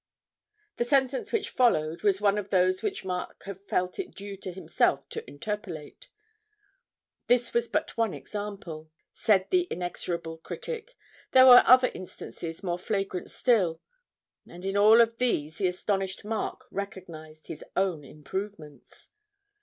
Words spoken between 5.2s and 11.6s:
interpolate. This was but one example, said the inexorable critic, there